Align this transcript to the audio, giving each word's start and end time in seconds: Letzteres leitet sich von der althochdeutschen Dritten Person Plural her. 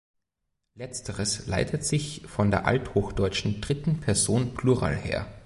Letzteres 0.73 1.45
leitet 1.45 1.83
sich 1.85 2.23
von 2.25 2.49
der 2.49 2.65
althochdeutschen 2.65 3.61
Dritten 3.61 3.99
Person 3.99 4.55
Plural 4.55 4.95
her. 4.95 5.27